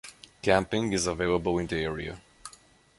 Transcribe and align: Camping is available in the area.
Camping 0.41 0.93
is 0.93 1.05
available 1.05 1.59
in 1.59 1.67
the 1.67 1.77
area. 1.77 2.19